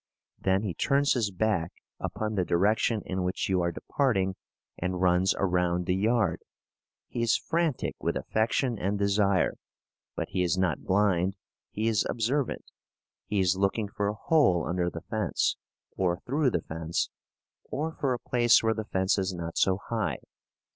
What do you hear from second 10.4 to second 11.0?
is not